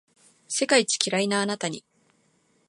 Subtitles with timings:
[0.47, 1.85] 世界一キライなあなたに